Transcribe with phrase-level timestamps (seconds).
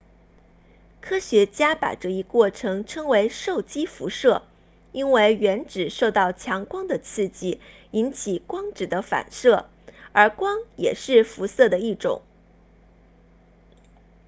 [0.99, 4.41] 科学家把这一过程称为受激辐射
[4.93, 9.69] 因为原子受到强光的刺激引起光子的发射
[10.11, 12.23] 而光也是辐射的一种